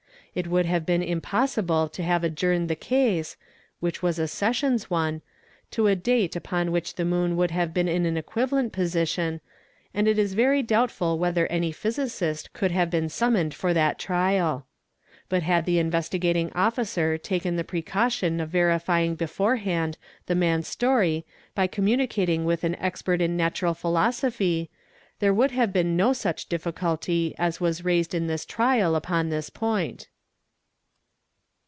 It 0.33 0.47
would 0.47 0.65
have 0.65 0.85
been 0.85 1.03
impossible 1.03 1.89
to 1.89 2.03
have 2.03 2.23
adjourned 2.23 2.69
the 2.69 2.75
case, 2.77 3.35
which 3.81 4.01
was 4.01 4.17
a 4.17 4.29
sessions 4.29 4.89
one, 4.89 5.21
to 5.71 5.87
a 5.87 5.95
date 5.97 6.37
upon 6.37 6.73
| 6.73 6.73
hich 6.73 6.95
the 6.95 7.03
moon 7.03 7.35
would 7.35 7.51
have 7.51 7.73
been 7.73 7.89
in 7.89 8.05
an 8.05 8.15
equivalent 8.15 8.71
position 8.71 9.41
and 9.93 10.07
it 10.07 10.17
is 10.17 10.33
very 10.33 10.61
fa 10.63 10.73
oubtful 10.73 11.17
whether 11.17 11.47
any 11.47 11.73
physicist 11.73 12.53
could 12.53 12.71
have 12.71 12.89
been 12.89 13.09
summoned 13.09 13.53
for 13.53 13.73
that 13.73 13.99
trial.: 13.99 14.65
But 15.27 15.43
had 15.43 15.65
the 15.65 15.79
Investigating 15.79 16.49
Officer 16.55 17.17
taken 17.17 17.57
the 17.57 17.65
precaution 17.65 18.39
of 18.39 18.47
verifying 18.51 19.17
Lo 19.19 19.27
geetorehand 19.27 19.95
the 20.27 20.35
man's 20.35 20.69
story 20.69 21.25
by 21.55 21.67
communicating 21.67 22.45
with 22.45 22.63
an 22.63 22.75
expert 22.75 23.19
in 23.19 23.35
Natural 23.35 23.73
Philosophy 23.73 24.69
there 25.19 25.33
would 25.33 25.51
have 25.51 25.73
been 25.73 25.97
no 25.97 26.13
such 26.13 26.45
difficulty 26.45 27.35
as 27.37 27.59
was 27.59 27.83
raised 27.83 28.15
in 28.15 28.27
this 28.27 28.45
= 28.45 28.49
upon 28.57 29.27
this 29.27 29.49
point. 29.49 30.07